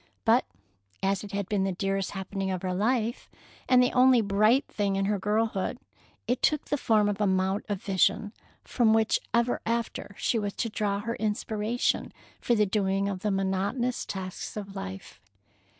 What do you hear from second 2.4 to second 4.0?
of her life, and the